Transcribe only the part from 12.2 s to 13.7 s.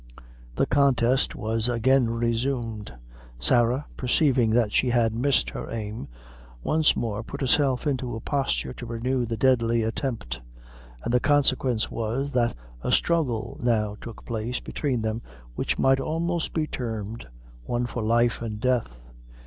that a struggle